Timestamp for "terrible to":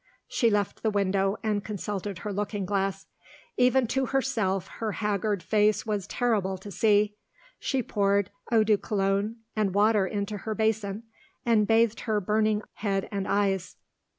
6.07-6.71